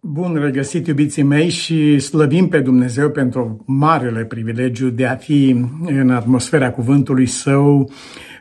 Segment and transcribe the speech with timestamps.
[0.00, 6.10] Bun regăsit, iubiții mei, și slăvim pe Dumnezeu pentru marele privilegiu de a fi în
[6.10, 7.90] atmosfera cuvântului Său,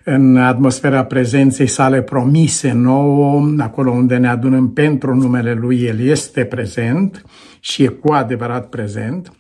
[0.04, 6.44] în atmosfera prezenței sale promise nouă, acolo unde ne adunăm pentru numele Lui, El este
[6.44, 7.26] prezent
[7.60, 9.32] și e cu adevărat prezent.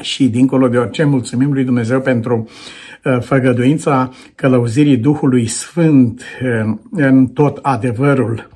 [0.00, 2.48] Și dincolo de orice, mulțumim lui Dumnezeu pentru
[3.04, 8.48] uh, făgăduința călăuzirii Duhului Sfânt uh, în tot adevărul.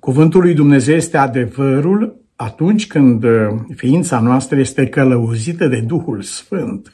[0.00, 3.30] Cuvântul lui Dumnezeu este adevărul atunci când uh,
[3.76, 6.92] ființa noastră este călăuzită de Duhul Sfânt.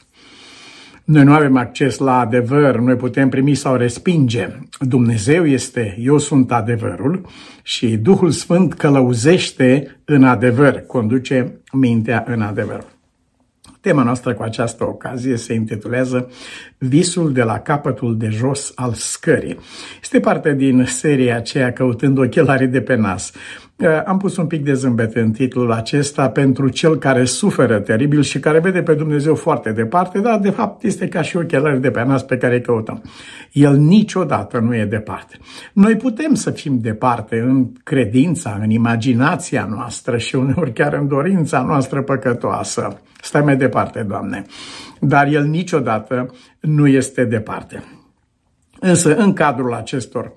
[1.05, 4.49] Noi nu avem acces la adevăr, noi putem primi sau respinge.
[4.81, 7.27] Dumnezeu este, eu sunt adevărul
[7.63, 12.85] și Duhul Sfânt călăuzește în adevăr, conduce mintea în adevăr.
[13.81, 16.31] Tema noastră cu această ocazie se intitulează
[16.79, 19.59] Visul de la capătul de jos al scării.
[20.03, 23.33] Este parte din seria aceea căutând ochelarii de pe nas.
[23.79, 28.23] Uh, am pus un pic de zâmbet în titlul acesta pentru cel care suferă teribil
[28.23, 31.91] și care vede pe Dumnezeu foarte departe, dar de fapt este ca și ochelari de
[31.91, 33.03] pe nas pe care îi căutăm.
[33.53, 35.39] El niciodată nu e departe.
[35.73, 41.63] Noi putem să fim departe în credința, în imaginația noastră și uneori chiar în dorința
[41.63, 43.01] noastră păcătoasă.
[43.21, 44.45] Stai mai departe, Doamne.
[45.01, 47.83] Dar El niciodată nu este departe.
[48.81, 50.33] Însă, în cadrul acestor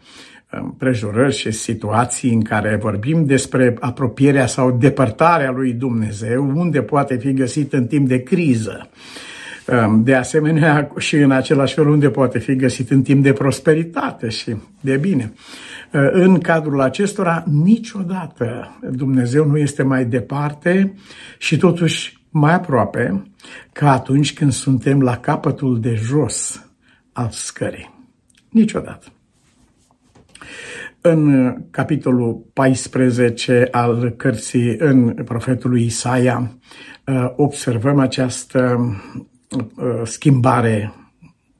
[0.77, 7.33] prejurări și situații în care vorbim despre apropierea sau depărtarea lui Dumnezeu, unde poate fi
[7.33, 8.89] găsit în timp de criză.
[9.97, 14.55] De asemenea, și în același fel unde poate fi găsit în timp de prosperitate și
[14.81, 15.33] de bine.
[16.11, 20.93] În cadrul acestora, niciodată Dumnezeu nu este mai departe
[21.37, 23.31] și totuși mai aproape
[23.71, 26.69] ca atunci când suntem la capătul de jos
[27.11, 27.93] al scării.
[28.49, 29.07] Niciodată.
[31.01, 36.51] În capitolul 14 al cărții în profetul Isaia
[37.05, 38.79] uh, observăm această
[39.49, 40.93] uh, schimbare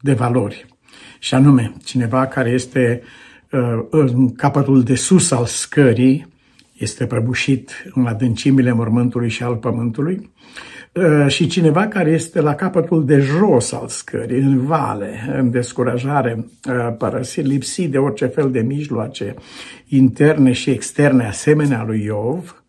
[0.02, 0.66] de valori.
[1.20, 3.02] Și anume, cineva care este
[3.52, 6.28] uh, în capătul de sus al scării,
[6.78, 10.79] este prăbușit în adâncimile mormântului și al pământului, Uh,
[11.28, 16.96] și cineva care este la capătul de jos al scării, în vale, în descurajare, uh,
[16.98, 19.34] părăsit, lipsit de orice fel de mijloace
[19.88, 22.64] interne și externe, asemenea lui Iov,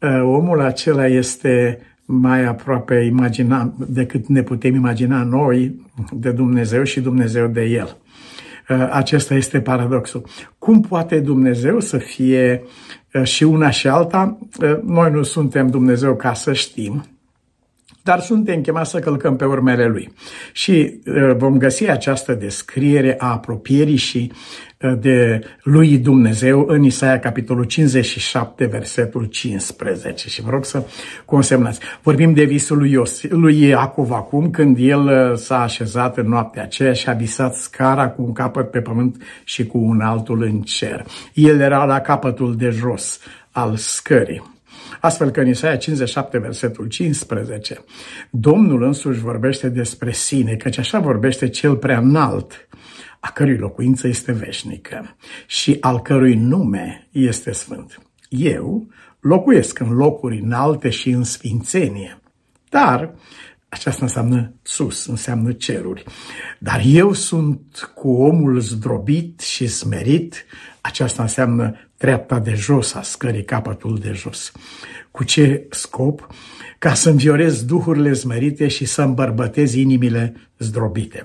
[0.00, 7.00] uh, omul acela este mai aproape imagina, decât ne putem imagina noi de Dumnezeu și
[7.00, 7.96] Dumnezeu de El.
[8.90, 10.24] Acesta este paradoxul.
[10.58, 12.62] Cum poate Dumnezeu să fie
[13.22, 14.38] și una și alta?
[14.84, 17.04] Noi nu suntem Dumnezeu ca să știm,
[18.06, 20.12] dar suntem chemați să călcăm pe urmele lui.
[20.52, 24.32] Și uh, vom găsi această descriere a apropierii și
[24.80, 30.28] uh, de lui Dumnezeu în Isaia capitolul 57, versetul 15.
[30.28, 30.82] Și vă rog să
[31.24, 31.80] consemnați.
[32.02, 36.62] Vorbim de visul lui, Ios, lui Iacov acum, când el uh, s-a așezat în noaptea
[36.62, 40.60] aceea și a visat scara cu un capăt pe pământ și cu un altul în
[40.60, 41.04] cer.
[41.34, 44.55] El era la capătul de jos al scării.
[45.06, 47.84] Astfel că în Isaia 57, versetul 15,
[48.30, 52.68] Domnul însuși vorbește despre sine, căci așa vorbește cel prea înalt,
[53.20, 55.16] a cărui locuință este veșnică
[55.46, 58.02] și al cărui nume este sfânt.
[58.28, 58.86] Eu
[59.20, 62.20] locuiesc în locuri înalte și în sfințenie,
[62.68, 63.14] dar
[63.68, 66.04] aceasta înseamnă sus, înseamnă ceruri.
[66.58, 70.44] Dar eu sunt cu omul zdrobit și smerit,
[70.80, 74.52] aceasta înseamnă treapta de jos a scării, capătul de jos.
[75.10, 76.26] Cu ce scop?
[76.78, 81.22] Ca să înviorez duhurile zmărite și să îmbărbătez inimile zdrobite.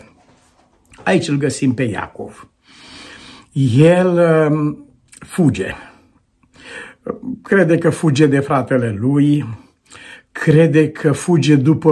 [1.03, 2.49] Aici îl găsim pe Iacov.
[3.77, 4.07] El
[4.51, 4.85] um,
[5.19, 5.73] fuge.
[7.43, 9.45] Crede că fuge de fratele lui,
[10.31, 11.89] crede că fuge după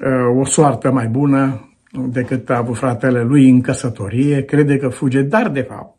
[0.00, 1.68] uh, o soartă mai bună
[2.08, 5.93] decât a avut fratele lui în căsătorie, crede că fuge, dar de fapt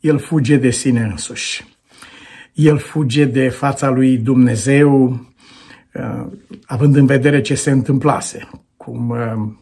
[0.00, 1.64] el fuge de sine însuși.
[2.52, 5.10] El fuge de fața lui Dumnezeu,
[5.92, 6.26] uh,
[6.66, 9.52] având în vedere ce se întâmplase, cum, uh,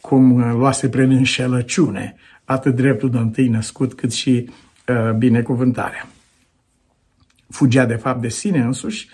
[0.00, 2.14] cum luase prin înșelăciune
[2.44, 4.50] atât dreptul de întâi născut cât și
[4.88, 6.08] uh, binecuvântarea.
[7.48, 9.08] Fugea de fapt de sine însuși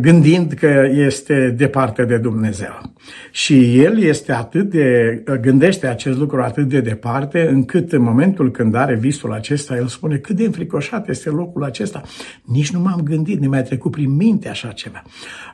[0.00, 2.92] gândind că este departe de Dumnezeu.
[3.30, 8.74] Și el este atât de, gândește acest lucru atât de departe, încât în momentul când
[8.74, 12.02] are visul acesta, el spune cât de înfricoșat este locul acesta.
[12.44, 15.02] Nici nu m-am gândit, nu mi-a trecut prin minte așa ceva.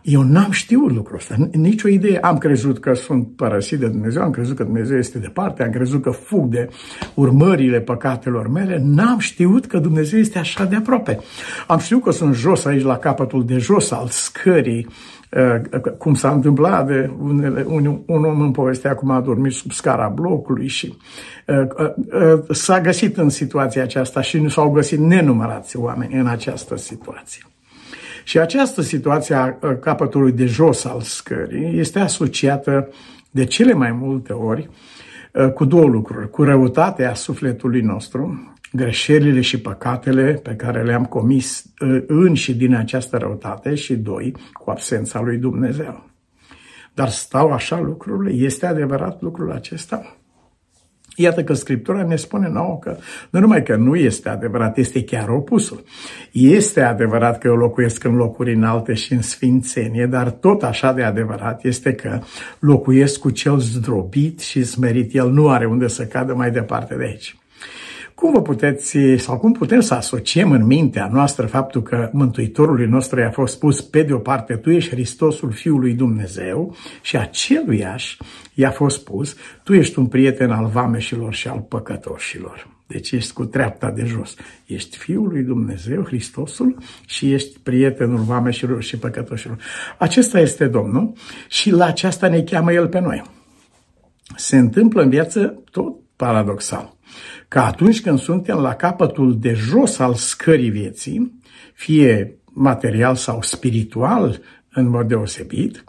[0.03, 2.19] Eu n-am știut lucrul ăsta, nicio idee.
[2.19, 6.03] Am crezut că sunt părăsit de Dumnezeu, am crezut că Dumnezeu este departe, am crezut
[6.03, 6.69] că fug de
[7.15, 11.19] urmările păcatelor mele, n-am știut că Dumnezeu este așa de aproape.
[11.67, 14.87] Am știut că sunt jos aici la capătul de jos al scării,
[15.31, 19.73] uh, cum s-a întâmplat de unele, un, un om în povestea cum a dormit sub
[19.73, 20.97] scara blocului și
[21.47, 21.57] uh,
[21.97, 27.43] uh, s-a găsit în situația aceasta și nu s-au găsit nenumărați oameni în această situație.
[28.25, 32.89] Și această situație a capătului de jos al scării este asociată
[33.31, 34.71] de cele mai multe ori
[35.55, 42.03] cu două lucruri, cu răutatea sufletului nostru greșelile și păcatele pe care le-am comis uh,
[42.07, 46.11] în și din această răutate și doi, cu absența lui Dumnezeu.
[46.95, 48.45] Dar stau așa lucrurile?
[48.45, 50.19] Este adevărat lucrul acesta?
[51.21, 52.97] Iată că Scriptura ne spune nouă că
[53.31, 55.85] nu numai că nu este adevărat, este chiar opusul.
[56.33, 61.03] Este adevărat că eu locuiesc în locuri înalte și în sfințenie, dar tot așa de
[61.03, 62.21] adevărat este că
[62.59, 65.15] locuiesc cu cel zdrobit și smerit.
[65.15, 67.38] El nu are unde să cadă mai departe de aici.
[68.29, 73.21] Cum vă puteți, sau cum putem să asociem în mintea noastră faptul că Mântuitorului nostru
[73.21, 78.17] i-a fost spus pe de o parte, tu ești Hristosul Fiului Dumnezeu și aceluiași
[78.55, 82.69] i-a fost spus, tu ești un prieten al vameșilor și al păcătoșilor.
[82.87, 84.35] Deci ești cu treapta de jos.
[84.67, 86.77] Ești Fiul lui Dumnezeu, Hristosul,
[87.07, 89.59] și ești prietenul vameșilor și păcătoșilor.
[89.99, 91.13] Acesta este Domnul
[91.49, 93.23] și la aceasta ne cheamă El pe noi.
[94.37, 96.97] Se întâmplă în viață tot paradoxal
[97.49, 101.41] că atunci când suntem la capătul de jos al scării vieții,
[101.75, 104.41] fie material sau spiritual
[104.73, 105.85] în mod deosebit,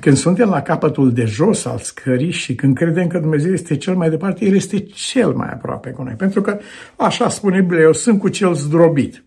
[0.00, 3.94] când suntem la capătul de jos al scării și când credem că Dumnezeu este cel
[3.94, 6.14] mai departe, El este cel mai aproape cu noi.
[6.14, 6.58] Pentru că,
[6.96, 9.24] așa spune Biblia, eu sunt cu cel zdrobit,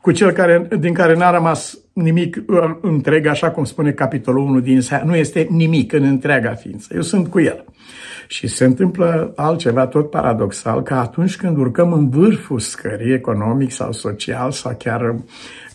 [0.00, 2.42] cu cel care, din care n-a rămas nimic
[2.80, 6.94] întreg, așa cum spune capitolul 1 din Isaia, nu este nimic în întreaga ființă.
[6.94, 7.64] Eu sunt cu El.
[8.26, 13.92] Și se întâmplă altceva tot paradoxal, că atunci când urcăm în vârful scării economic sau
[13.92, 15.14] social sau chiar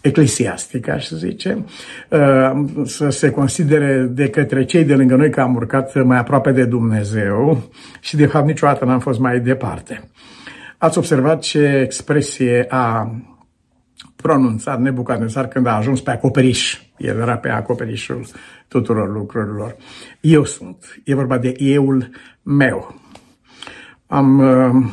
[0.02, 1.66] eclesiastic, aș zice,
[2.10, 2.52] uh,
[2.86, 6.66] să se considere de către cei de lângă noi că am urcat mai aproape de
[6.66, 7.64] Dumnezeu
[8.00, 10.10] și de fapt niciodată n-am fost mai departe.
[10.78, 13.12] Ați observat ce expresie a
[14.22, 16.80] pronunțat Nebucadnețar când a ajuns pe acoperiș.
[16.98, 18.26] El era pe acoperișul
[18.68, 19.76] tuturor lucrurilor.
[20.22, 21.02] Eu sunt.
[21.04, 22.10] E vorba de euul
[22.42, 22.96] meu.
[24.08, 24.86] Am uh,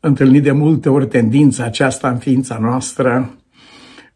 [0.00, 3.30] întâlnit de multe ori tendința aceasta în ființa noastră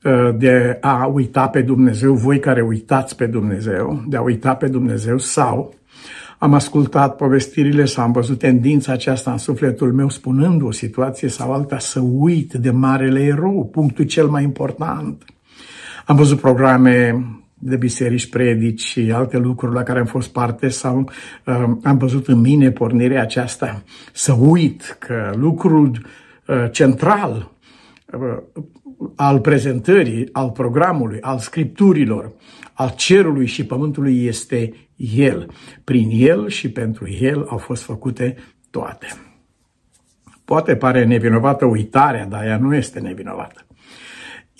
[0.02, 4.68] uh, de a uita pe Dumnezeu, voi care uitați pe Dumnezeu, de a uita pe
[4.68, 5.77] Dumnezeu sau
[6.38, 11.52] am ascultat povestirile sau am văzut tendința aceasta în sufletul meu spunând o situație sau
[11.52, 15.24] alta să uit de marele erou, punctul cel mai important.
[16.06, 17.24] Am văzut programe
[17.58, 20.98] de biserici, predici și alte lucruri la care am fost parte sau
[21.46, 23.82] uh, am văzut în mine pornirea aceasta
[24.12, 26.06] să uit că lucrul
[26.46, 27.52] uh, central
[28.12, 28.62] uh,
[29.16, 32.32] al prezentării, al programului, al scripturilor,
[32.72, 35.50] al cerului și pământului este El.
[35.84, 38.36] Prin El și pentru El au fost făcute
[38.70, 39.06] toate.
[40.44, 43.66] Poate pare nevinovată uitarea, dar ea nu este nevinovată.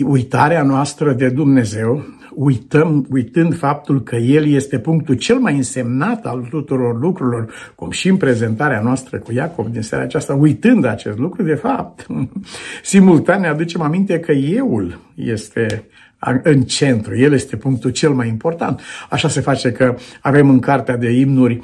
[0.05, 2.05] Uitarea noastră de Dumnezeu,
[2.39, 8.09] uităm, uitând faptul că El este punctul cel mai însemnat al tuturor lucrurilor, cum și
[8.09, 12.07] în prezentarea noastră cu Iacov din seara aceasta, uitând acest lucru, de fapt,
[12.83, 15.85] simultan ne aducem aminte că Euul este
[16.43, 17.19] în centru.
[17.19, 18.81] El este punctul cel mai important.
[19.11, 21.61] Așa se face că avem în cartea de imnuri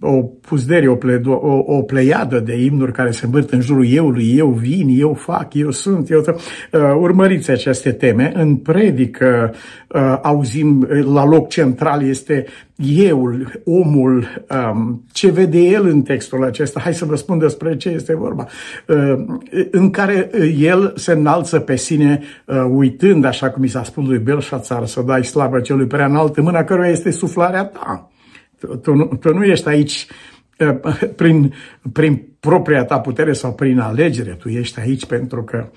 [0.00, 4.36] o puzdere, o, pledo, o, o pleiadă de imnuri care se învârt în jurul euului,
[4.36, 6.22] eu vin, eu fac, eu sunt, eu...
[7.00, 8.32] Urmăriți aceste teme.
[8.34, 9.54] În predică
[10.22, 12.46] auzim la loc central este
[12.86, 17.88] euul, omul, um, ce vede el în textul acesta, hai să vă spun despre ce
[17.88, 18.46] este vorba,
[18.86, 19.24] uh,
[19.70, 24.18] în care el se înalță pe sine uh, uitând, așa cum i s-a spus lui
[24.18, 28.10] Belșațar, să dai slavă celui prea înalt, în mâna căruia este suflarea ta.
[28.60, 30.06] Tu, tu, nu, tu nu ești aici
[30.58, 31.54] uh, prin,
[31.92, 35.68] prin propria ta putere sau prin alegere, tu ești aici pentru că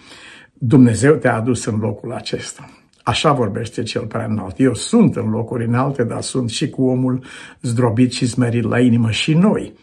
[0.54, 2.70] Dumnezeu te-a adus în locul acesta.
[3.04, 4.60] Așa vorbește cel prea înalt.
[4.60, 7.24] Eu sunt în locuri înalte, dar sunt și cu omul
[7.62, 9.74] zdrobit și smerit la inimă și noi.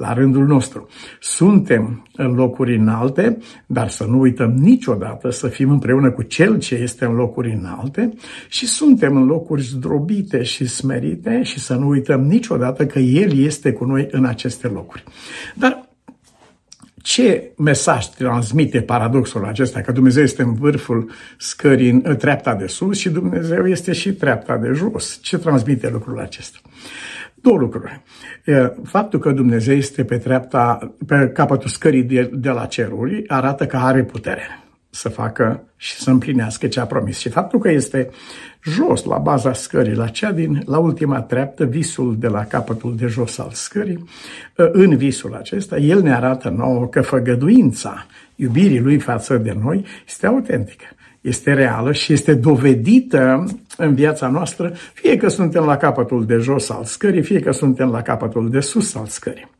[0.00, 0.88] La rândul nostru.
[1.20, 6.74] Suntem în locuri înalte, dar să nu uităm niciodată să fim împreună cu Cel ce
[6.74, 8.12] este în locuri înalte
[8.48, 13.72] și suntem în locuri zdrobite și smerite și să nu uităm niciodată că El este
[13.72, 15.04] cu noi în aceste locuri.
[15.54, 15.88] Dar
[17.02, 19.80] ce mesaj transmite paradoxul acesta?
[19.80, 24.56] Că Dumnezeu este în vârful scării, în treapta de sus și Dumnezeu este și treapta
[24.56, 25.18] de jos.
[25.22, 26.58] Ce transmite lucrul acesta?
[27.40, 28.02] Două lucruri.
[28.84, 33.76] Faptul că Dumnezeu este pe treapta, pe capătul scării de, de la ceruri, arată că
[33.76, 34.42] are putere
[34.90, 37.18] să facă și să împlinească ce a promis.
[37.18, 38.10] Și faptul că este
[38.62, 43.06] jos, la baza scării, la cea din, la ultima treaptă, visul de la capătul de
[43.06, 44.04] jos al scării,
[44.54, 50.26] în visul acesta, el ne arată nouă că făgăduința iubirii lui față de noi este
[50.26, 50.84] autentică
[51.20, 53.44] este reală și este dovedită
[53.76, 57.90] în viața noastră, fie că suntem la capătul de jos al scării, fie că suntem
[57.90, 59.50] la capătul de sus al scării.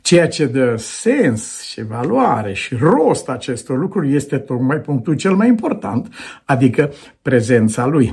[0.00, 5.48] Ceea ce dă sens și valoare și rost acestor lucruri este tocmai punctul cel mai
[5.48, 6.14] important,
[6.44, 6.92] adică
[7.22, 8.12] prezența lui.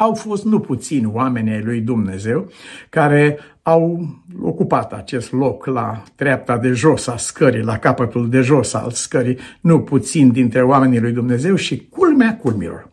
[0.00, 2.50] Au fost nu puțini oameni ai lui Dumnezeu
[2.88, 4.08] care au
[4.42, 9.38] ocupat acest loc la treapta de jos a scării, la capătul de jos al scării,
[9.60, 12.90] nu puțin dintre oamenii lui Dumnezeu și culmea culmilor.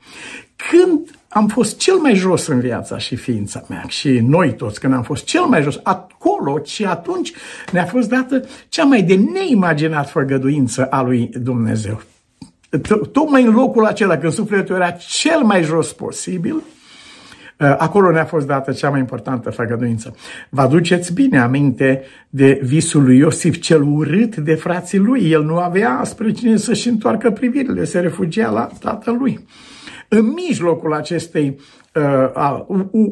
[0.70, 4.94] Când am fost cel mai jos în viața și ființa mea și noi toți când
[4.94, 7.34] am fost cel mai jos, acolo și atunci
[7.72, 12.02] ne-a fost dată cea mai de neimaginat făgăduință a lui Dumnezeu.
[13.12, 16.76] Tocmai în locul acela, când sufletul era cel mai jos posibil, Uh,
[17.58, 20.16] acolo ne-a fost dată cea mai importantă făgăduință.
[20.50, 25.32] Vă aduceți bine aminte de visul lui Iosif cel urât de frații lui.
[25.32, 29.46] El nu avea spre cine să-și întoarcă privirile, se refugia la tatălui.
[30.10, 31.60] În mijlocul acestei
[31.94, 32.60] uh,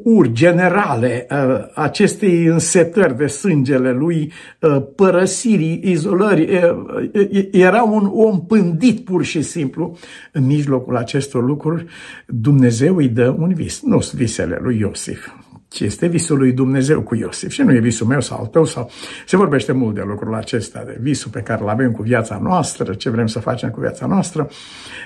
[0.04, 4.32] uri generale, uh, acestei însetări de sângele lui,
[4.62, 9.98] uh, părăsirii, izolării, uh, era un om pândit pur și simplu.
[10.32, 11.86] În mijlocul acestor lucruri,
[12.28, 15.28] Dumnezeu îi dă un vis, nu visele lui Iosif
[15.74, 18.66] ci este visul lui Dumnezeu cu Iosif și nu e visul meu sau al tău
[18.66, 18.92] sau
[19.26, 22.94] se vorbește mult de lucrul acesta, de visul pe care îl avem cu viața noastră,
[22.94, 24.50] ce vrem să facem cu viața noastră.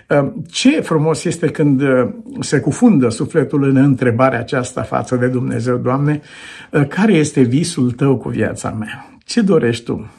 [0.08, 2.08] Ehm, ce frumos este când eh,
[2.40, 6.22] se cufundă sufletul în întrebarea aceasta față de Dumnezeu, Doamne,
[6.72, 9.10] eh, care este visul tău cu viața mea?
[9.26, 10.12] Ce dorești tu?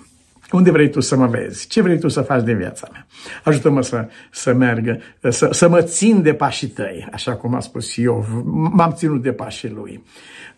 [0.53, 1.67] Unde vrei tu să mă vezi?
[1.67, 3.07] Ce vrei tu să faci din viața mea?
[3.45, 7.97] Ajută-mă să, să merg, să, să mă țin de pașii tăi, așa cum a spus
[7.97, 8.27] eu.
[8.73, 10.03] M-am ținut de pașii lui.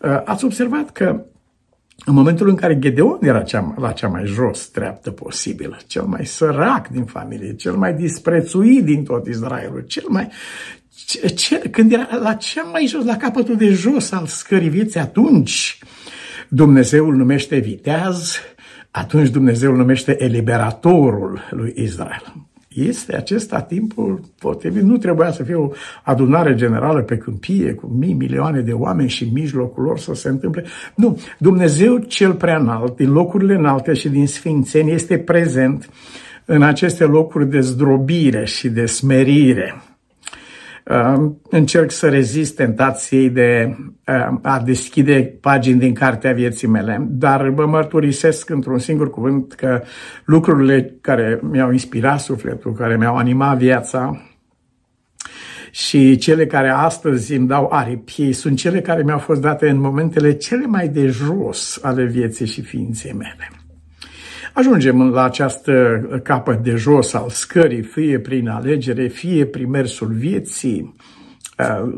[0.03, 1.25] Uh, ați observat că
[2.05, 6.25] în momentul în care Gedeon era cea, la cea mai jos treaptă posibilă, cel mai
[6.25, 10.27] sărac din familie, cel mai disprețuit din tot Israelul, cel mai...
[11.05, 14.99] Ce, ce, când era la cea mai jos, la capătul de jos al scării vieții,
[14.99, 15.79] atunci
[16.49, 18.35] Dumnezeu îl numește viteaz,
[18.91, 22.33] atunci Dumnezeu îl numește eliberatorul lui Israel.
[22.75, 24.81] Este acesta timpul potrivit.
[24.81, 25.69] Nu trebuia să fie o
[26.03, 30.29] adunare generală pe câmpie cu mii, milioane de oameni și în mijlocul lor să se
[30.29, 30.65] întâmple.
[30.95, 35.89] Nu, Dumnezeu cel prea înalt, din locurile înalte și din sfințeni, este prezent
[36.45, 39.81] în aceste locuri de zdrobire și de smerire
[41.49, 43.77] încerc să rezist tentației de
[44.41, 49.81] a deschide pagini din cartea vieții mele, dar vă mărturisesc într-un singur cuvânt că
[50.25, 54.21] lucrurile care mi-au inspirat sufletul, care mi-au animat viața,
[55.71, 60.33] și cele care astăzi îmi dau aripi sunt cele care mi-au fost date în momentele
[60.33, 63.60] cele mai de jos ale vieții și ființei mele.
[64.53, 70.95] Ajungem la această capăt de jos al scării, fie prin alegere, fie prin mersul vieții.
[71.57, 71.93] Uh,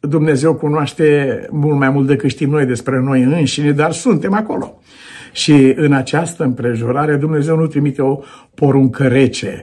[0.00, 4.80] Dumnezeu cunoaște mult mai mult decât știm noi despre noi înșine, dar suntem acolo.
[5.32, 8.18] Și în această împrejurare Dumnezeu nu trimite o
[8.54, 9.62] poruncă rece,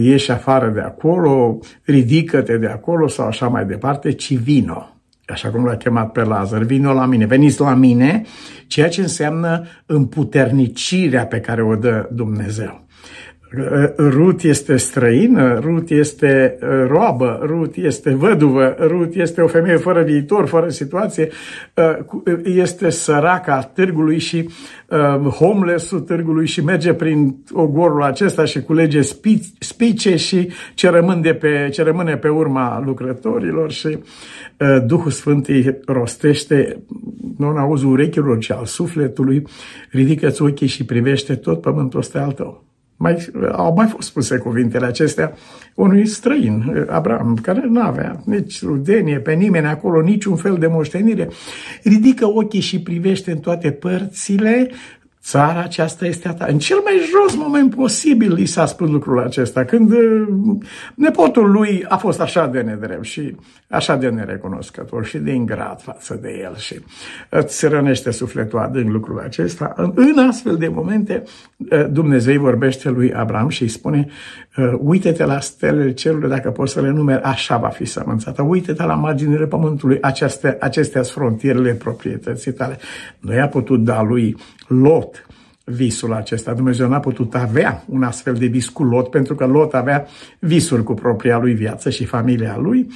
[0.00, 4.99] ieși afară de acolo, ridică-te de acolo sau așa mai departe, ci vino
[5.30, 8.22] așa cum l-a chemat pe Lazar, vino la mine, veniți la mine,
[8.66, 12.86] ceea ce înseamnă împuternicirea pe care o dă Dumnezeu.
[13.96, 20.02] Rut este străină, Rut este uh, roabă, Rut este văduvă, Rut este o femeie fără
[20.02, 21.28] viitor, fără situație,
[21.74, 24.48] uh, este săraca târgului și
[24.88, 29.00] uh, homeless-ul târgului și merge prin ogorul acesta și culege
[29.58, 33.98] spice și ce, rămân de pe, ce rămâne pe urma lucrătorilor și
[34.86, 36.82] Duhul Sfânt îi rostește,
[37.38, 39.42] nu în auzul urechilor, ci al sufletului,
[39.90, 42.69] ridică-ți ochii și privește tot pământul ăsta al tău.
[43.02, 45.32] Mai, au mai fost spuse cuvintele acestea
[45.74, 51.28] unui străin, Abraham, care nu avea nici rudenie pe nimeni acolo, niciun fel de moștenire.
[51.82, 54.70] Ridică ochii și privește în toate părțile
[55.22, 56.46] Țara aceasta este a ta.
[56.48, 60.28] În cel mai jos moment posibil i s-a spus lucrul acesta, când uh,
[60.94, 63.36] nepotul lui a fost așa de nedrept și
[63.68, 66.80] așa de nerecunoscător și de ingrat față de el și
[67.28, 69.92] îți rănește sufletul adânc lucrul acesta.
[69.94, 71.22] În astfel de momente
[71.56, 74.06] uh, Dumnezeu vorbește lui Abraham și îi spune
[74.56, 78.42] uh, uite-te la stelele cerului, dacă poți să le numeri, așa va fi sămânțată.
[78.42, 82.78] Uite-te la marginile pământului, acestea, acestea sunt frontierele proprietății tale.
[83.18, 84.36] Nu i-a putut da lui
[84.70, 85.26] Lot
[85.64, 86.52] visul acesta.
[86.52, 90.06] Dumnezeu n-a putut avea un astfel de vis cu Lot, pentru că Lot avea
[90.38, 92.86] visuri cu propria lui viață și familia lui,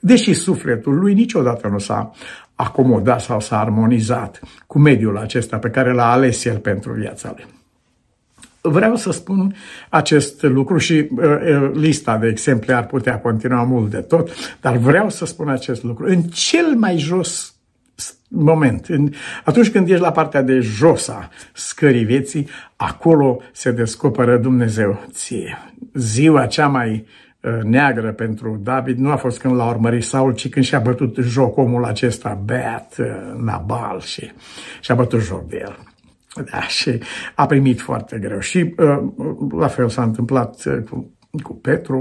[0.00, 2.10] deși sufletul lui niciodată nu s-a
[2.54, 7.46] acomodat sau s-a armonizat cu mediul acesta pe care l-a ales el pentru viața lui.
[8.60, 9.54] Vreau să spun
[9.88, 14.76] acest lucru și uh, uh lista de exemple ar putea continua mult de tot, dar
[14.76, 16.06] vreau să spun acest lucru.
[16.06, 17.53] În cel mai jos
[18.34, 18.86] moment.
[19.44, 25.58] Atunci când ești la partea de jos a scării vieții, acolo se descoperă Dumnezeu ție.
[25.94, 27.06] Ziua cea mai
[27.40, 31.16] uh, neagră pentru David nu a fost când l-a urmărit Saul, ci când și-a bătut
[31.20, 34.32] joc omul acesta, beat, uh, Nabal și
[34.80, 35.78] și-a bătut joc de el.
[36.50, 37.00] Da, și
[37.34, 38.38] a primit foarte greu.
[38.38, 38.98] Și uh,
[39.58, 41.10] la fel s-a întâmplat cu,
[41.42, 41.98] cu Petru,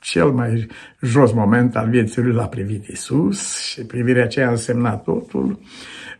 [0.00, 0.66] cel mai
[1.00, 5.60] jos moment al vieții lui l-a privit Isus și privirea aceea a însemnat totul.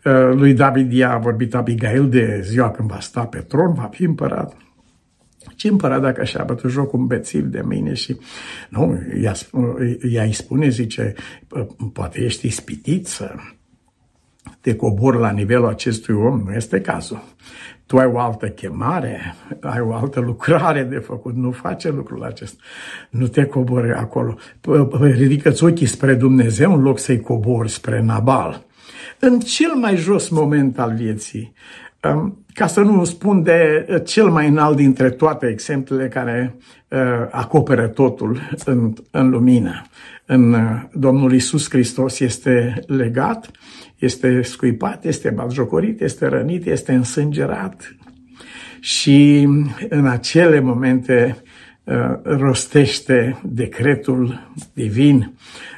[0.04, 4.04] Uh, lui David i-a vorbit Abigail de ziua când va sta pe tron, va fi
[4.04, 4.56] împărat.
[5.56, 8.18] Ce împărat dacă așa a bătut joc un bețiv de mine și
[8.68, 9.32] nu, ea,
[10.10, 11.14] ea îi spune, zice,
[11.92, 13.34] poate ești ispitit să
[14.60, 17.22] te cobor la nivelul acestui om, nu este cazul.
[17.90, 22.62] Tu ai o altă chemare, ai o altă lucrare de făcut, nu face lucrul acesta.
[23.10, 24.36] Nu te cobori acolo.
[25.00, 28.64] Ridică-ți ochii spre Dumnezeu în loc să-i cobori spre Nabal.
[29.18, 31.52] În cel mai jos moment al vieții,
[32.14, 36.54] um, ca să nu spun de cel mai înalt dintre toate exemplele care
[36.88, 36.98] uh,
[37.30, 39.82] acoperă totul în, în lumină,
[40.26, 43.50] în uh, Domnul Isus Hristos este legat
[44.00, 47.96] este scuipat, este batjocorit, este rănit, este însângerat
[48.80, 49.48] și
[49.88, 51.36] în acele momente
[51.84, 55.32] uh, rostește decretul divin.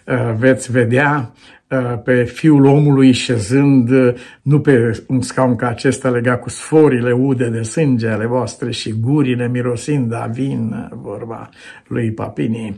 [0.06, 1.61] Uh, veți vedea Uh,
[2.04, 7.48] pe fiul omului șezând uh, nu pe un scaun ca acesta legat cu sforile ude
[7.48, 11.48] de sânge ale voastre și gurile mirosind a vin, uh, vorba
[11.86, 12.76] lui Papini,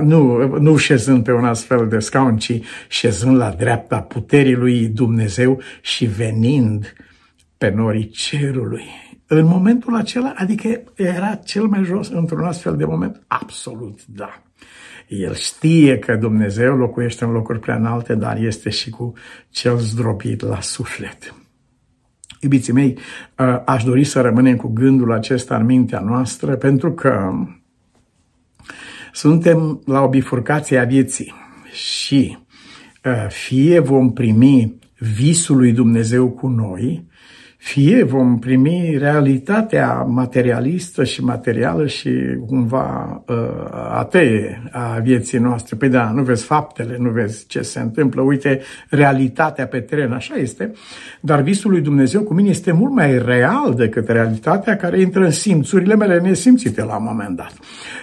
[0.00, 5.60] nu, nu șezând pe un astfel de scaun, ci șezând la dreapta puterii lui Dumnezeu
[5.80, 6.94] și venind
[7.58, 8.84] pe norii cerului.
[9.26, 13.22] În momentul acela, adică era cel mai jos într-un astfel de moment?
[13.26, 14.42] Absolut, da.
[15.18, 19.12] El știe că Dumnezeu locuiește în locuri prea înalte, dar este și cu
[19.50, 21.34] cel zdrobit la suflet.
[22.40, 22.98] Iubiții mei,
[23.38, 27.32] ă, aș dori să rămânem cu gândul acesta în mintea noastră, pentru că
[29.12, 31.34] suntem la o bifurcație a vieții
[31.72, 32.38] și
[33.04, 37.06] ă, fie vom primi visul lui Dumnezeu cu noi,
[37.62, 42.10] fie vom primi realitatea materialistă și materială și
[42.46, 43.36] cumva uh,
[43.90, 45.76] atee a vieții noastre.
[45.76, 50.34] Păi da, nu vezi faptele, nu vezi ce se întâmplă, uite realitatea pe teren, așa
[50.34, 50.72] este,
[51.20, 55.30] dar visul lui Dumnezeu cu mine este mult mai real decât realitatea care intră în
[55.30, 57.52] simțurile mele nesimțite la un moment dat.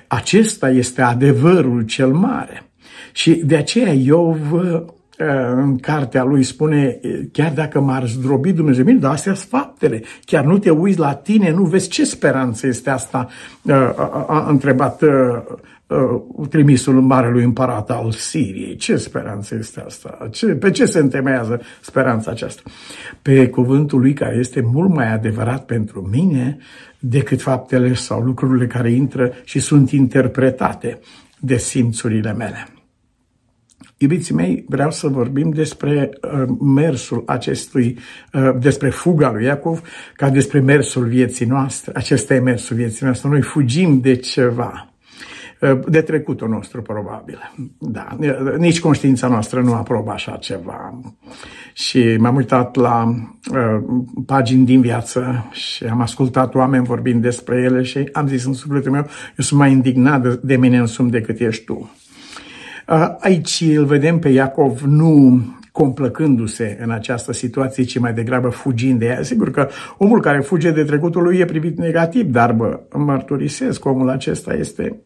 [0.08, 2.63] Acesta este adevărul cel mare.
[3.12, 4.86] Și de aceea eu vă
[5.55, 6.99] în cartea lui spune,
[7.32, 10.01] chiar dacă m-ar zdrobi Dumnezeu, bine, dar astea sunt faptele.
[10.25, 13.27] Chiar nu te uiți la tine, nu vezi ce speranță este asta,
[14.27, 15.03] a întrebat
[16.49, 18.75] trimisul marelui împărat al Siriei.
[18.75, 20.27] Ce speranță este asta?
[20.32, 22.62] Ce, pe ce se întemeiază speranța aceasta?
[23.21, 26.58] Pe cuvântul lui care este mult mai adevărat pentru mine
[26.99, 30.99] decât faptele sau lucrurile care intră și sunt interpretate
[31.39, 32.67] de simțurile mele.
[34.01, 37.97] Iubiții mei, vreau să vorbim despre uh, mersul acestui,
[38.33, 39.81] uh, despre fuga lui Iacov,
[40.15, 41.91] ca despre mersul vieții noastre.
[41.95, 43.29] Acesta e mersul vieții noastre.
[43.29, 44.93] Noi fugim de ceva,
[45.62, 47.53] uh, de trecutul nostru, probabil.
[47.77, 48.17] Da,
[48.57, 50.99] nici conștiința noastră nu aprobă așa ceva.
[51.73, 53.03] Și m-am uitat la
[53.53, 53.81] uh,
[54.25, 58.91] pagini din viață și am ascultat oameni vorbind despre ele și am zis în sufletul
[58.91, 59.01] meu,
[59.38, 61.89] eu sunt mai indignat de, de mine însumi decât ești tu.
[63.19, 69.06] Aici îl vedem pe Iacov nu complăcându-se în această situație, ci mai degrabă fugind de
[69.06, 69.23] ea.
[69.23, 74.10] Sigur că omul care fuge de trecutul lui e privit negativ, dar bă, mărturisesc, omul
[74.10, 74.99] acesta este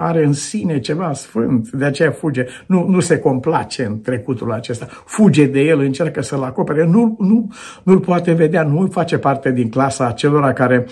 [0.00, 2.46] are în sine ceva sfânt, de aceea fuge.
[2.66, 4.86] Nu, nu se complace în trecutul acesta.
[5.04, 6.86] Fuge de el, încearcă să-l acopere.
[6.86, 10.86] Nu, nu, nu-l poate vedea, nu face parte din clasa acelora care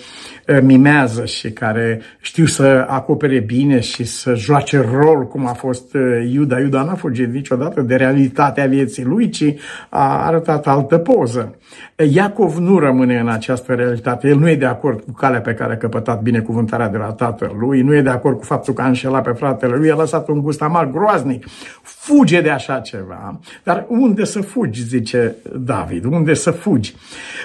[0.47, 5.93] uh, mimează și care știu să acopere bine și să joace rol, cum a fost
[5.93, 6.59] uh, Iuda.
[6.59, 9.53] Iuda n-a fugit niciodată de realitatea vieții lui, ci
[9.89, 11.55] a arătat altă poză.
[11.95, 14.27] Iacov nu rămâne în această realitate.
[14.27, 17.55] El nu e de acord cu calea pe care a căpătat binecuvântarea de la tatăl
[17.59, 20.27] lui, nu e de acord cu faptul că a înșelat pe fratele lui, a lăsat
[20.27, 21.45] un gust amar groaznic.
[21.81, 23.39] Fuge de așa ceva.
[23.63, 26.95] Dar unde să fugi, zice David, unde să fugi?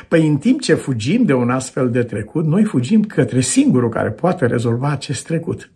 [0.09, 4.11] Păi în timp ce fugim de un astfel de trecut, noi fugim către singurul care
[4.11, 5.71] poate rezolva acest trecut,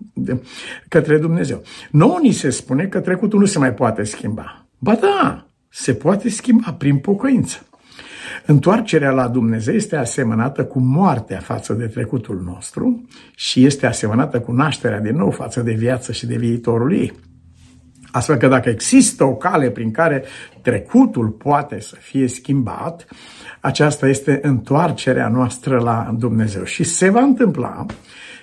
[0.89, 1.63] către Dumnezeu.
[1.91, 4.67] Nouă ni se spune că trecutul nu se mai poate schimba.
[4.79, 7.68] Ba da, se poate schimba prin pocăință.
[8.51, 14.53] Întoarcerea la Dumnezeu este asemănată cu moartea față de trecutul nostru și este asemănată cu
[14.53, 17.13] nașterea din nou față de viață și de viitorul ei.
[18.11, 20.25] Astfel că dacă există o cale prin care
[20.63, 23.07] trecutul poate să fie schimbat,
[23.61, 26.65] aceasta este întoarcerea noastră la Dumnezeu.
[26.65, 27.87] Și se va întâmpla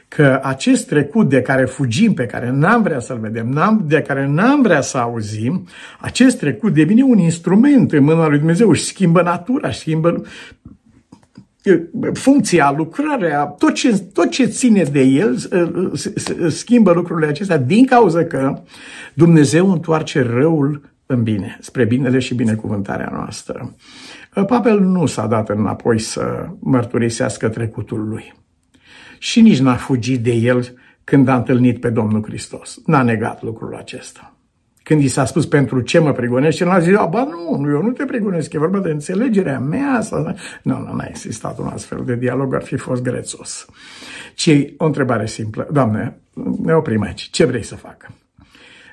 [0.07, 4.27] că acest trecut de care fugim, pe care n-am vrea să-l vedem, n-am, de care
[4.27, 5.67] n-am vrea să auzim,
[5.99, 10.23] acest trecut devine un instrument în mâna lui Dumnezeu, și schimbă natura, schimbă
[12.13, 15.37] funcția, lucrarea, tot ce, tot ce ține de el
[16.47, 18.61] schimbă lucrurile acestea din cauza că
[19.13, 23.75] Dumnezeu întoarce răul în bine, spre binele și binecuvântarea noastră.
[24.47, 28.33] Pavel nu s-a dat înapoi să mărturisească trecutul lui
[29.25, 32.79] și nici n-a fugit de el când a întâlnit pe Domnul Hristos.
[32.85, 34.35] N-a negat lucrul acesta.
[34.83, 37.81] Când i s-a spus pentru ce mă prigonești, el a zis, ba nu, nu, eu
[37.81, 40.01] nu te prigonesc, e vorba de înțelegerea mea.
[40.01, 40.35] Sau...
[40.61, 43.65] Nu, nu, n-a existat un astfel de dialog, ar fi fost grețos.
[44.35, 45.67] Ci o întrebare simplă.
[45.71, 46.17] Doamne,
[46.63, 47.21] ne oprim aici.
[47.21, 48.11] Ce vrei să fac?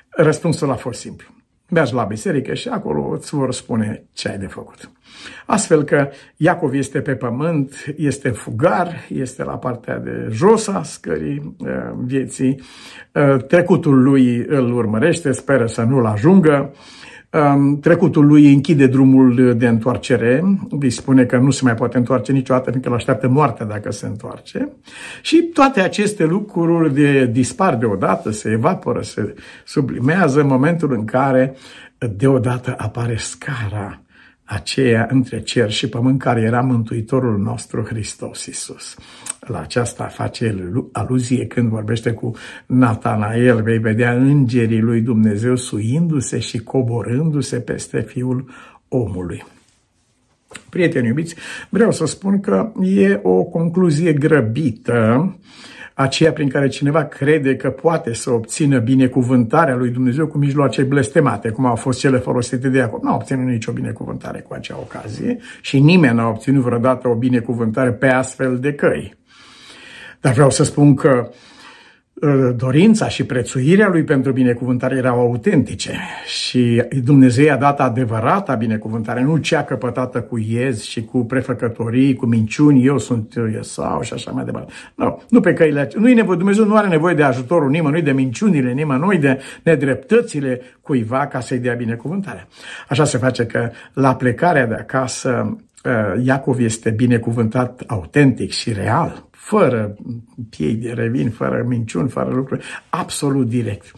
[0.09, 1.27] Răspunsul a fost simplu
[1.73, 4.91] mergi la biserică și acolo îți vor spune ce ai de făcut.
[5.45, 11.55] Astfel că Iacov este pe pământ, este fugar, este la partea de jos a scării
[11.57, 11.67] uh,
[12.05, 12.61] vieții,
[13.11, 16.73] uh, trecutul lui îl urmărește, speră să nu-l ajungă,
[17.81, 22.69] trecutul lui închide drumul de întoarcere, îi spune că nu se mai poate întoarce niciodată,
[22.69, 24.69] fiindcă îl așteaptă moartea dacă se întoarce.
[25.21, 29.33] Și toate aceste lucruri de dispar deodată, se evaporă, se
[29.65, 31.55] sublimează în momentul în care
[31.97, 34.03] deodată apare scara
[34.43, 38.95] aceea între cer și pământ care era Mântuitorul nostru Hristos Iisus.
[39.39, 42.31] La aceasta face el aluzie când vorbește cu
[42.65, 48.49] Natanael, vei vedea îngerii lui Dumnezeu suindu-se și coborându-se peste Fiul
[48.87, 49.45] omului.
[50.69, 51.35] Prieteni iubiți,
[51.69, 55.35] vreau să spun că e o concluzie grăbită
[55.93, 61.49] aceea prin care cineva crede că poate să obțină binecuvântarea lui Dumnezeu cu mijloace blestemate,
[61.49, 63.03] cum au fost cele folosite de Iacob.
[63.03, 67.91] Nu a obținut nicio binecuvântare cu acea ocazie și nimeni n-a obținut vreodată o binecuvântare
[67.91, 69.15] pe astfel de căi.
[70.19, 71.33] Dar vreau să spun că Ă,
[72.55, 79.37] dorința și prețuirea lui pentru binecuvântare erau autentice și Dumnezeu a dat adevărata binecuvântare, nu
[79.37, 84.45] cea căpătată cu iez și cu prefăcătorii, cu minciuni, eu sunt Iesau și așa mai
[84.45, 84.71] departe.
[84.95, 88.11] Nu, nu pe căile nu e nevoie, Dumnezeu nu are nevoie de ajutorul nimănui, de
[88.11, 92.47] minciunile nimănui, de nedreptățile cuiva ca să-i dea binecuvântare.
[92.89, 99.31] Așa se face că la plecarea de acasă ă, Iacov este binecuvântat autentic și real
[99.43, 99.95] fără
[100.49, 103.91] piei de revin, fără minciuni, fără lucruri, absolut direct.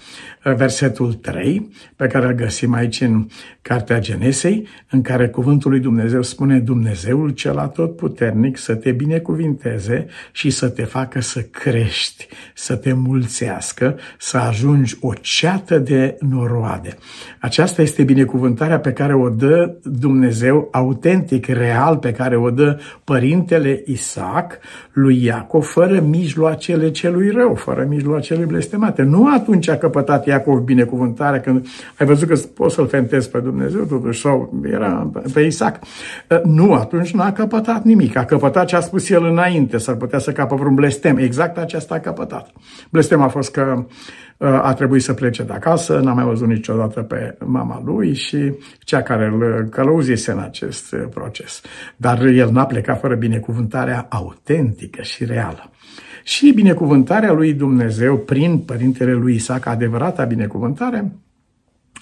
[0.53, 3.27] Versetul 3, pe care îl găsim aici în
[3.61, 10.49] Cartea Genesei, în care cuvântul lui Dumnezeu spune Dumnezeul cel atotputernic să te binecuvinteze și
[10.49, 16.97] să te facă să crești, să te mulțească, să ajungi o ceată de noroade.
[17.39, 23.83] Aceasta este binecuvântarea pe care o dă Dumnezeu autentic, real, pe care o dă Părintele
[23.85, 24.59] Isaac
[24.91, 29.01] lui Iacov, fără mijloacele celui rău, fără mijloacele blestemate.
[29.01, 31.67] Nu atunci a căpătat Iacov binecuvântarea, când
[31.99, 35.79] ai văzut că poți să-l fentezi pe Dumnezeu, totuși, sau era pe Isaac.
[36.43, 38.15] Nu, atunci n-a căpătat nimic.
[38.15, 41.17] A căpătat ce a spus el înainte, s-ar putea să capă vreun blestem.
[41.17, 42.51] Exact aceasta a căpătat.
[42.89, 43.85] Blestem a fost că
[44.37, 49.01] a trebuit să plece de acasă, n-a mai văzut niciodată pe mama lui și cea
[49.01, 51.61] care îl călăuzise în acest proces.
[51.97, 55.69] Dar el n-a plecat fără binecuvântarea autentică și reală.
[56.27, 61.15] Și binecuvântarea lui Dumnezeu prin părintele lui Isaac, adevărata binecuvântare,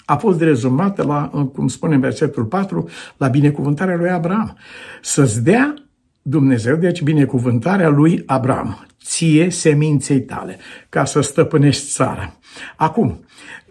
[0.04, 4.56] a fost rezumată la, cum spune în versetul 4, la binecuvântarea lui Abraham.
[5.02, 5.74] Să-ți dea
[6.22, 8.86] Dumnezeu, deci binecuvântarea lui Abraham.
[9.02, 10.58] ție seminței tale,
[10.88, 12.36] ca să stăpânești țara.
[12.76, 13.24] Acum,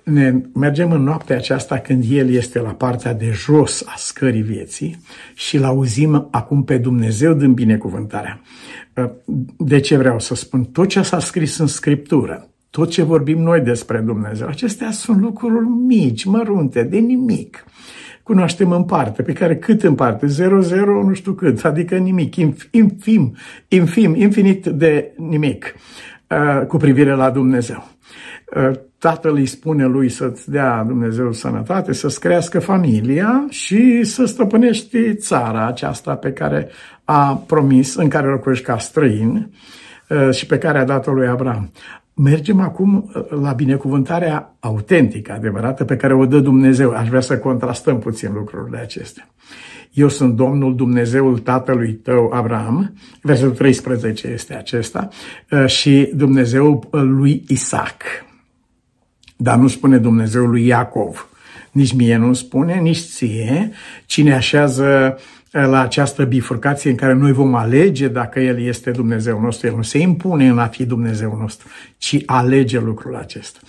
[0.03, 5.01] ne mergem în noaptea aceasta când El este la partea de jos a scării vieții
[5.33, 8.41] și îl auzim acum pe Dumnezeu din binecuvântarea.
[9.57, 10.63] De ce vreau să spun?
[10.63, 15.65] Tot ce s-a scris în Scriptură, tot ce vorbim noi despre Dumnezeu, acestea sunt lucruri
[15.67, 17.65] mici, mărunte, de nimic.
[18.23, 20.27] Cunoaștem în parte, pe care cât în parte?
[20.27, 23.35] 0, 0, nu știu cât, adică nimic, infim,
[23.67, 25.75] infim, infinit de nimic
[26.29, 27.87] uh, cu privire la Dumnezeu.
[29.03, 35.15] Uh, tatăl îi spune lui să-ți dea Dumnezeu sănătate, să-ți crească familia și să stăpânești
[35.15, 36.69] țara aceasta pe care
[37.03, 39.51] a promis, în care locuiești ca străin
[40.09, 41.71] uh, și pe care a dat-o lui Abraham.
[42.13, 46.91] Mergem acum uh, la binecuvântarea autentică, adevărată, pe care o dă Dumnezeu.
[46.91, 49.27] Aș vrea să contrastăm puțin lucrurile acestea.
[49.91, 55.07] Eu sunt Domnul Dumnezeul tatălui tău, Abraham, versetul 13 este acesta,
[55.65, 58.01] și Dumnezeul lui Isaac.
[59.35, 61.27] Dar nu spune Dumnezeul lui Iacov.
[61.71, 63.71] Nici mie nu spune, nici ție.
[64.05, 65.17] Cine așează
[65.51, 69.67] eh, la această bifurcație în care noi vom alege dacă El este Dumnezeu nostru.
[69.67, 71.67] El nu se impune în a fi Dumnezeu nostru,
[71.97, 73.59] ci alege lucrul acesta.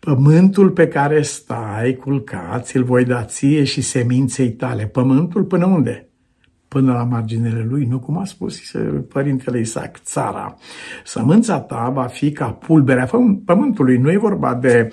[0.00, 4.86] Pământul pe care stai culcat, îl voi da ție și seminței tale.
[4.86, 6.05] Pământul până unde?
[6.68, 8.60] Până la marginile lui, nu cum a spus
[9.12, 10.56] părintele Isaac, țara.
[11.04, 13.08] Sămânța ta va fi ca pulberea
[13.44, 13.96] pământului.
[13.96, 14.92] Nu e vorba de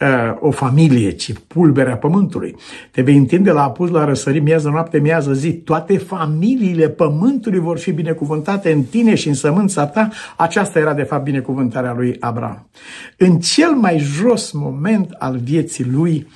[0.00, 2.56] uh, o familie, ci pulberea pământului.
[2.90, 5.52] Te vei întinde la apus, la răsări, miază noapte, miază zi.
[5.52, 10.08] Toate familiile pământului vor fi binecuvântate în tine și în sămânța ta.
[10.36, 12.68] Aceasta era, de fapt, binecuvântarea lui Abraham.
[13.18, 16.26] În cel mai jos moment al vieții lui,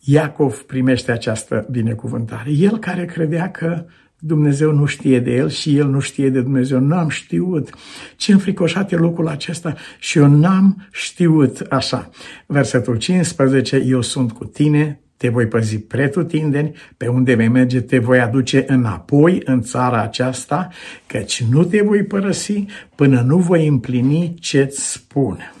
[0.00, 2.50] Iacov primește această binecuvântare.
[2.50, 3.84] El care credea că
[4.20, 6.80] Dumnezeu nu știe de el și el nu știe de Dumnezeu.
[6.80, 7.70] N-am știut.
[8.16, 12.10] Ce înfricoșat e locul acesta și eu n-am știut așa.
[12.46, 17.98] Versetul 15, eu sunt cu tine, te voi păzi pretutindeni, pe unde vei merge te
[17.98, 20.68] voi aduce înapoi în țara aceasta,
[21.06, 25.52] căci nu te voi părăsi până nu voi împlini ce-ți spun.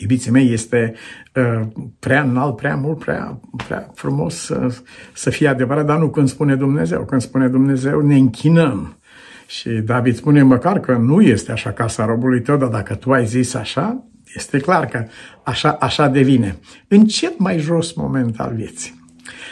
[0.00, 0.94] Iubiții mei, este
[1.34, 1.66] uh,
[1.98, 4.74] prea înalt, prea mult, prea, prea frumos să,
[5.12, 7.04] să fie adevărat, dar nu când spune Dumnezeu.
[7.04, 8.98] Când spune Dumnezeu, ne închinăm.
[9.46, 13.26] Și David spune măcar că nu este așa casa robului tău, dar dacă tu ai
[13.26, 15.04] zis așa, este clar că
[15.42, 16.58] așa, așa devine.
[16.88, 19.06] În cel mai jos moment al vieții.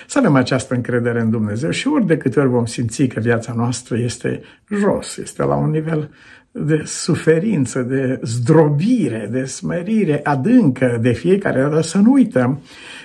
[0.07, 3.53] Să avem această încredere în Dumnezeu și ori de câte ori vom simți că viața
[3.53, 6.11] noastră este jos, este la un nivel
[6.59, 12.61] de suferință, de zdrobire, de smerire adâncă de fiecare dată, să nu uităm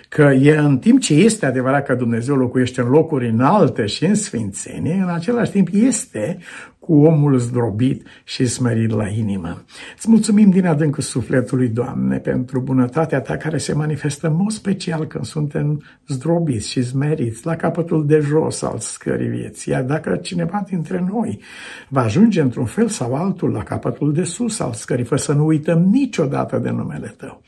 [0.09, 4.15] că e în timp ce este adevărat că Dumnezeu locuiește în locuri înalte și în
[4.15, 6.37] sfințenie, în același timp este
[6.81, 9.63] cu omul zdrobit și smerit la inimă.
[9.95, 15.05] Îți mulțumim din adâncul sufletului, Doamne, pentru bunătatea Ta care se manifestă în mod special
[15.05, 19.71] când suntem zdrobiți și smeriți la capătul de jos al scării vieții.
[19.71, 21.39] Iar dacă cineva dintre noi
[21.87, 25.45] va ajunge într-un fel sau altul la capătul de sus al scării, fără să nu
[25.45, 27.41] uităm niciodată de numele Tău.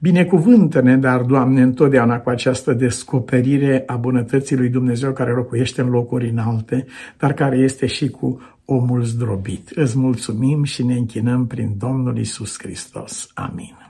[0.00, 6.28] Binecuvântă-ne, dar, Doamne, întotdeauna cu această descoperire a bunătății lui Dumnezeu care locuiește în locuri
[6.28, 6.86] înalte,
[7.18, 9.70] dar care este și cu omul zdrobit.
[9.74, 13.30] Îți mulțumim și ne închinăm prin Domnul Isus Hristos.
[13.34, 13.81] Amin.